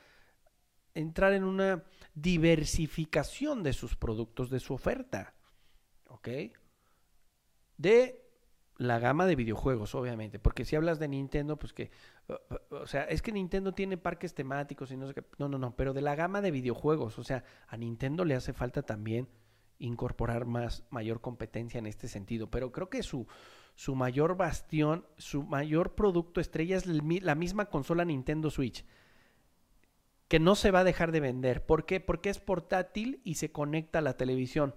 entrar 0.93 1.33
en 1.33 1.45
una 1.45 1.83
diversificación 2.15 3.63
de 3.63 3.73
sus 3.73 3.97
productos, 3.97 4.51
de 4.51 4.61
su 4.61 4.75
oferta. 4.75 5.33
¿Ok? 6.09 6.29
De 7.83 8.23
la 8.77 9.01
gama 9.01 9.27
de 9.27 9.35
videojuegos, 9.35 9.97
obviamente, 9.97 10.39
porque 10.39 10.65
si 10.65 10.77
hablas 10.77 11.01
de 11.01 11.09
Nintendo, 11.09 11.59
pues 11.59 11.73
que, 11.73 11.91
o 12.71 12.87
sea, 12.87 13.03
es 13.05 13.23
que 13.23 13.33
Nintendo 13.33 13.73
tiene 13.73 13.97
parques 13.97 14.35
temáticos 14.35 14.93
y 14.93 14.97
no 14.97 15.09
sé 15.09 15.15
qué, 15.15 15.25
no, 15.39 15.49
no, 15.49 15.59
no, 15.59 15.75
pero 15.75 15.93
de 15.93 16.01
la 16.01 16.15
gama 16.15 16.41
de 16.41 16.53
videojuegos, 16.53 17.19
o 17.19 17.25
sea, 17.25 17.43
a 17.67 17.77
Nintendo 17.77 18.25
le 18.25 18.37
hace 18.37 18.53
falta 18.53 18.83
también 18.83 19.29
incorporar 19.81 20.47
más, 20.47 20.85
mayor 20.91 21.21
competencia 21.21 21.79
en 21.79 21.87
este 21.87 22.07
sentido, 22.07 22.51
pero 22.51 22.71
creo 22.71 22.89
que 22.89 23.03
su, 23.03 23.27
su 23.75 23.97
mayor 23.97 24.37
bastión, 24.37 25.05
su 25.19 25.43
mayor 25.43 25.97
producto 25.97 26.41
estrella 26.41 26.77
es 26.77 26.87
la 26.87 27.35
misma 27.35 27.65
consola 27.67 28.05
Nintendo 28.05 28.49
Switch, 28.49 28.85
que 30.29 30.39
no 30.39 30.55
se 30.55 30.71
va 30.71 30.81
a 30.81 30.85
dejar 30.85 31.11
de 31.11 31.19
vender. 31.19 31.67
¿Por 31.67 31.85
qué? 31.85 31.99
Porque 31.99 32.31
es 32.31 32.39
portátil 32.39 33.21
y 33.25 33.35
se 33.35 33.51
conecta 33.51 33.99
a 33.99 34.03
la 34.03 34.17
televisión. 34.17 34.75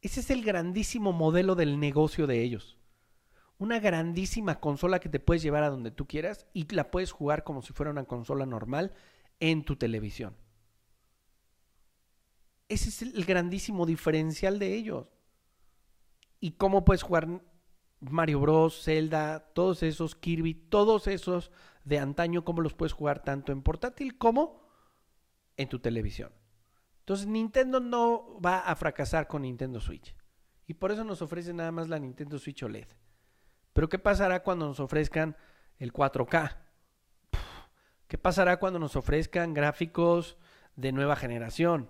Ese 0.00 0.20
es 0.20 0.30
el 0.30 0.44
grandísimo 0.44 1.12
modelo 1.12 1.54
del 1.54 1.80
negocio 1.80 2.26
de 2.26 2.42
ellos. 2.42 2.78
Una 3.58 3.80
grandísima 3.80 4.60
consola 4.60 5.00
que 5.00 5.08
te 5.08 5.18
puedes 5.18 5.42
llevar 5.42 5.64
a 5.64 5.70
donde 5.70 5.90
tú 5.90 6.06
quieras 6.06 6.46
y 6.52 6.72
la 6.72 6.92
puedes 6.92 7.10
jugar 7.10 7.42
como 7.42 7.62
si 7.62 7.72
fuera 7.72 7.90
una 7.90 8.04
consola 8.04 8.46
normal 8.46 8.94
en 9.40 9.64
tu 9.64 9.74
televisión. 9.74 10.36
Ese 12.68 12.90
es 12.90 13.02
el 13.02 13.24
grandísimo 13.24 13.86
diferencial 13.86 14.60
de 14.60 14.74
ellos. 14.74 15.08
¿Y 16.38 16.52
cómo 16.52 16.84
puedes 16.84 17.02
jugar 17.02 17.42
Mario 17.98 18.40
Bros, 18.40 18.84
Zelda, 18.84 19.52
todos 19.54 19.82
esos, 19.82 20.14
Kirby, 20.14 20.54
todos 20.54 21.08
esos 21.08 21.50
de 21.84 21.98
antaño, 21.98 22.44
cómo 22.44 22.60
los 22.60 22.74
puedes 22.74 22.92
jugar 22.92 23.24
tanto 23.24 23.50
en 23.50 23.62
portátil 23.62 24.16
como 24.18 24.62
en 25.56 25.68
tu 25.68 25.80
televisión? 25.80 26.37
Entonces 27.08 27.26
Nintendo 27.26 27.80
no 27.80 28.38
va 28.38 28.58
a 28.58 28.76
fracasar 28.76 29.28
con 29.28 29.40
Nintendo 29.40 29.80
Switch. 29.80 30.14
Y 30.66 30.74
por 30.74 30.92
eso 30.92 31.04
nos 31.04 31.22
ofrece 31.22 31.54
nada 31.54 31.72
más 31.72 31.88
la 31.88 31.98
Nintendo 31.98 32.38
Switch 32.38 32.62
OLED. 32.62 32.88
Pero 33.72 33.88
¿qué 33.88 33.98
pasará 33.98 34.42
cuando 34.42 34.66
nos 34.66 34.78
ofrezcan 34.78 35.34
el 35.78 35.90
4K? 35.90 36.58
¿Qué 38.08 38.18
pasará 38.18 38.58
cuando 38.58 38.78
nos 38.78 38.94
ofrezcan 38.94 39.54
gráficos 39.54 40.36
de 40.76 40.92
nueva 40.92 41.16
generación? 41.16 41.88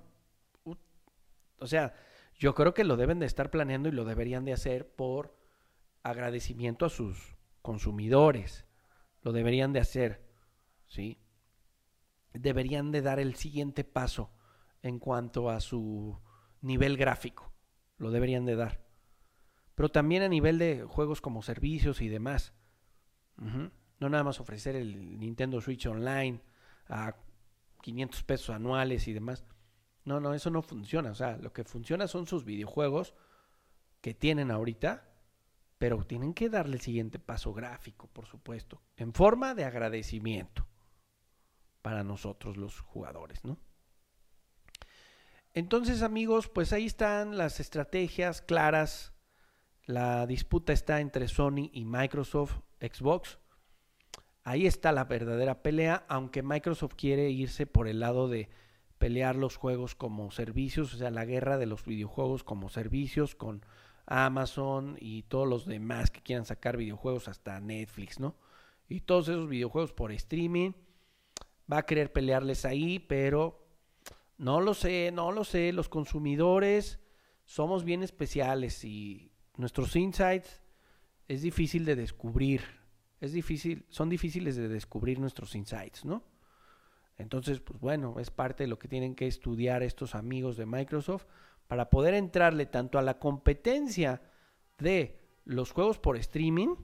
O 1.58 1.66
sea, 1.66 1.94
yo 2.36 2.54
creo 2.54 2.72
que 2.72 2.84
lo 2.84 2.96
deben 2.96 3.18
de 3.18 3.26
estar 3.26 3.50
planeando 3.50 3.88
y 3.88 3.92
lo 3.92 4.04
deberían 4.04 4.44
de 4.44 4.52
hacer 4.52 4.88
por 4.94 5.36
agradecimiento 6.04 6.86
a 6.86 6.90
sus 6.90 7.34
consumidores. 7.60 8.66
Lo 9.22 9.32
deberían 9.32 9.72
de 9.72 9.80
hacer, 9.80 10.30
¿sí? 10.86 11.20
Deberían 12.34 12.92
de 12.92 13.02
dar 13.02 13.18
el 13.18 13.34
siguiente 13.34 13.82
paso 13.82 14.30
en 14.82 14.98
cuanto 14.98 15.50
a 15.50 15.60
su 15.60 16.18
nivel 16.60 16.96
gráfico. 16.96 17.52
Lo 17.96 18.10
deberían 18.10 18.44
de 18.44 18.56
dar. 18.56 18.84
Pero 19.74 19.88
también 19.90 20.22
a 20.22 20.28
nivel 20.28 20.58
de 20.58 20.84
juegos 20.84 21.20
como 21.20 21.42
servicios 21.42 22.00
y 22.00 22.08
demás. 22.08 22.52
No 23.36 24.08
nada 24.08 24.24
más 24.24 24.40
ofrecer 24.40 24.74
el 24.76 25.18
Nintendo 25.18 25.60
Switch 25.60 25.86
Online 25.86 26.40
a 26.88 27.16
500 27.82 28.22
pesos 28.24 28.50
anuales 28.50 29.06
y 29.08 29.12
demás. 29.12 29.44
No, 30.04 30.20
no, 30.20 30.34
eso 30.34 30.50
no 30.50 30.62
funciona. 30.62 31.10
O 31.10 31.14
sea, 31.14 31.36
lo 31.36 31.52
que 31.52 31.64
funciona 31.64 32.08
son 32.08 32.26
sus 32.26 32.44
videojuegos 32.44 33.14
que 34.00 34.14
tienen 34.14 34.50
ahorita, 34.50 35.08
pero 35.78 36.04
tienen 36.04 36.34
que 36.34 36.48
darle 36.48 36.76
el 36.76 36.80
siguiente 36.80 37.18
paso 37.18 37.52
gráfico, 37.52 38.08
por 38.08 38.26
supuesto, 38.26 38.82
en 38.96 39.12
forma 39.12 39.54
de 39.54 39.64
agradecimiento 39.64 40.66
para 41.82 42.02
nosotros 42.02 42.56
los 42.56 42.80
jugadores, 42.80 43.44
¿no? 43.44 43.58
Entonces, 45.58 46.02
amigos, 46.02 46.48
pues 46.48 46.72
ahí 46.72 46.86
están 46.86 47.36
las 47.36 47.58
estrategias 47.58 48.42
claras. 48.42 49.12
La 49.86 50.24
disputa 50.24 50.72
está 50.72 51.00
entre 51.00 51.26
Sony 51.26 51.68
y 51.72 51.84
Microsoft 51.84 52.60
Xbox. 52.80 53.40
Ahí 54.44 54.68
está 54.68 54.92
la 54.92 55.06
verdadera 55.06 55.60
pelea, 55.60 56.04
aunque 56.08 56.44
Microsoft 56.44 56.94
quiere 56.94 57.30
irse 57.30 57.66
por 57.66 57.88
el 57.88 57.98
lado 57.98 58.28
de 58.28 58.50
pelear 58.98 59.34
los 59.34 59.56
juegos 59.56 59.96
como 59.96 60.30
servicios, 60.30 60.94
o 60.94 60.96
sea, 60.96 61.10
la 61.10 61.24
guerra 61.24 61.58
de 61.58 61.66
los 61.66 61.84
videojuegos 61.84 62.44
como 62.44 62.68
servicios 62.68 63.34
con 63.34 63.66
Amazon 64.06 64.96
y 65.00 65.24
todos 65.24 65.48
los 65.48 65.66
demás 65.66 66.12
que 66.12 66.22
quieran 66.22 66.44
sacar 66.44 66.76
videojuegos 66.76 67.26
hasta 67.26 67.58
Netflix, 67.58 68.20
¿no? 68.20 68.36
Y 68.88 69.00
todos 69.00 69.28
esos 69.28 69.48
videojuegos 69.48 69.92
por 69.92 70.12
streaming. 70.12 70.70
Va 71.70 71.78
a 71.78 71.86
querer 71.86 72.12
pelearles 72.12 72.64
ahí, 72.64 73.00
pero 73.00 73.67
no 74.38 74.60
lo 74.60 74.72
sé, 74.72 75.10
no 75.12 75.32
lo 75.32 75.44
sé. 75.44 75.72
Los 75.72 75.88
consumidores 75.88 77.00
somos 77.44 77.84
bien 77.84 78.02
especiales 78.02 78.84
y 78.84 79.32
nuestros 79.56 79.94
insights 79.96 80.62
es 81.26 81.42
difícil 81.42 81.84
de 81.84 81.96
descubrir. 81.96 82.62
Es 83.20 83.32
difícil, 83.32 83.84
son 83.88 84.08
difíciles 84.08 84.54
de 84.56 84.68
descubrir 84.68 85.18
nuestros 85.18 85.54
insights, 85.56 86.04
¿no? 86.04 86.22
Entonces, 87.16 87.58
pues 87.58 87.80
bueno, 87.80 88.20
es 88.20 88.30
parte 88.30 88.62
de 88.62 88.68
lo 88.68 88.78
que 88.78 88.86
tienen 88.86 89.16
que 89.16 89.26
estudiar 89.26 89.82
estos 89.82 90.14
amigos 90.14 90.56
de 90.56 90.66
Microsoft 90.66 91.26
para 91.66 91.90
poder 91.90 92.14
entrarle 92.14 92.64
tanto 92.66 92.96
a 92.96 93.02
la 93.02 93.18
competencia 93.18 94.22
de 94.78 95.18
los 95.44 95.72
juegos 95.72 95.98
por 95.98 96.16
streaming 96.16 96.76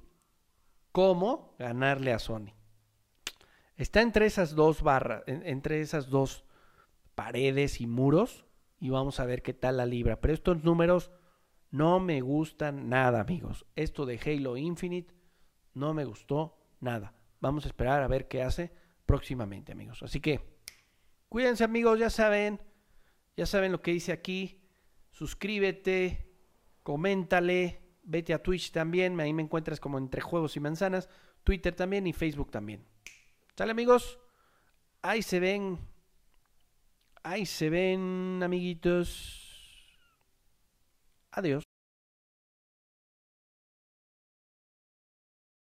como 0.90 1.54
ganarle 1.58 2.12
a 2.12 2.18
Sony. 2.18 2.52
Está 3.76 4.02
entre 4.02 4.26
esas 4.26 4.56
dos 4.56 4.82
barras, 4.82 5.22
entre 5.26 5.80
esas 5.80 6.10
dos 6.10 6.44
paredes 7.14 7.80
y 7.80 7.86
muros 7.86 8.46
y 8.80 8.90
vamos 8.90 9.20
a 9.20 9.26
ver 9.26 9.42
qué 9.42 9.54
tal 9.54 9.76
la 9.78 9.86
libra. 9.86 10.20
Pero 10.20 10.34
estos 10.34 10.64
números 10.64 11.10
no 11.70 12.00
me 12.00 12.20
gustan 12.20 12.88
nada, 12.88 13.20
amigos. 13.20 13.66
Esto 13.76 14.06
de 14.06 14.20
Halo 14.24 14.56
Infinite 14.56 15.14
no 15.72 15.94
me 15.94 16.04
gustó 16.04 16.56
nada. 16.80 17.14
Vamos 17.40 17.64
a 17.64 17.68
esperar 17.68 18.02
a 18.02 18.08
ver 18.08 18.28
qué 18.28 18.42
hace 18.42 18.72
próximamente, 19.06 19.72
amigos. 19.72 20.02
Así 20.02 20.20
que 20.20 20.40
cuídense, 21.28 21.64
amigos, 21.64 21.98
ya 21.98 22.10
saben, 22.10 22.60
ya 23.36 23.46
saben 23.46 23.72
lo 23.72 23.80
que 23.80 23.92
dice 23.92 24.12
aquí. 24.12 24.60
Suscríbete, 25.10 26.32
coméntale, 26.82 27.84
vete 28.02 28.34
a 28.34 28.42
Twitch 28.42 28.72
también, 28.72 29.18
ahí 29.20 29.32
me 29.32 29.42
encuentras 29.42 29.80
como 29.80 29.98
entre 29.98 30.20
juegos 30.20 30.56
y 30.56 30.60
manzanas, 30.60 31.08
Twitter 31.42 31.74
también 31.74 32.06
y 32.06 32.12
Facebook 32.12 32.50
también. 32.50 32.84
¿Sale, 33.56 33.70
amigos? 33.70 34.18
Ahí 35.02 35.22
se 35.22 35.40
ven. 35.40 35.78
Ahí 37.24 37.46
se 37.46 37.70
ven, 37.70 38.40
amiguitos. 38.42 39.98
Adiós. 41.32 41.64